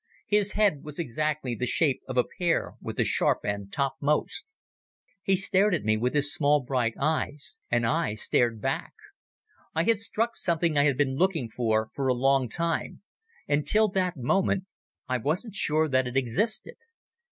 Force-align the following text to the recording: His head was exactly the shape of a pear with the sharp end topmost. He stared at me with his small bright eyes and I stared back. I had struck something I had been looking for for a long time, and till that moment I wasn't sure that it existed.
His 0.25 0.53
head 0.53 0.83
was 0.83 0.97
exactly 0.97 1.53
the 1.53 1.67
shape 1.67 2.01
of 2.07 2.17
a 2.17 2.23
pear 2.23 2.73
with 2.81 2.97
the 2.97 3.03
sharp 3.03 3.45
end 3.45 3.71
topmost. 3.71 4.47
He 5.21 5.35
stared 5.35 5.75
at 5.75 5.83
me 5.83 5.95
with 5.95 6.15
his 6.15 6.33
small 6.33 6.61
bright 6.63 6.95
eyes 6.99 7.59
and 7.69 7.85
I 7.85 8.15
stared 8.15 8.59
back. 8.59 8.93
I 9.75 9.83
had 9.83 9.99
struck 9.99 10.35
something 10.35 10.75
I 10.75 10.85
had 10.85 10.97
been 10.97 11.17
looking 11.17 11.51
for 11.51 11.89
for 11.93 12.07
a 12.07 12.15
long 12.15 12.49
time, 12.49 13.03
and 13.47 13.63
till 13.63 13.89
that 13.89 14.17
moment 14.17 14.65
I 15.07 15.19
wasn't 15.19 15.53
sure 15.53 15.87
that 15.89 16.07
it 16.07 16.17
existed. 16.17 16.77